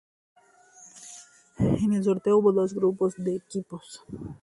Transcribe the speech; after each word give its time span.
En 1.59 1.93
el 1.93 2.03
sorteo 2.03 2.39
hubo 2.39 2.51
dos 2.51 2.73
grupos 2.73 3.13
de 3.17 3.35
equipos. 3.35 4.03